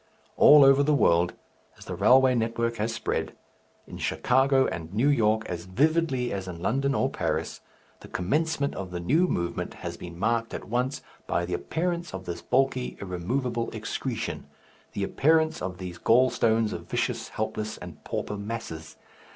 [0.35, 1.33] All over the world,
[1.77, 3.35] as the railway network has spread,
[3.85, 7.61] in Chicago and New York as vividly as in London or Paris,
[7.99, 12.25] the commencement of the new movement has been marked at once by the appearance of
[12.25, 14.47] this bulky irremovable excretion,
[14.93, 18.95] the appearance of these gall stones of vicious, helpless, and pauper masses.